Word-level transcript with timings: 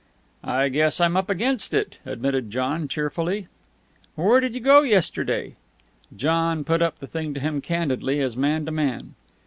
"I 0.43 0.69
guess 0.69 0.99
I'm 0.99 1.15
up 1.15 1.29
against 1.29 1.75
it," 1.75 1.99
admitted 2.07 2.49
John 2.49 2.87
cheerfully. 2.87 3.45
"Where 4.15 4.39
did 4.39 4.55
you 4.55 4.59
go 4.59 4.81
yesterday?" 4.81 5.57
John 6.15 6.63
put 6.63 6.81
the 6.97 7.05
thing 7.05 7.35
to 7.35 7.39
him 7.39 7.61
candidly, 7.61 8.19
as 8.19 8.35
man 8.35 8.65
to 8.65 8.71
man. 8.71 9.13